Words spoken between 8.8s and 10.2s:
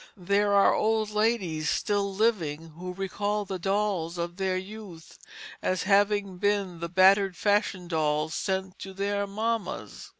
their mammas.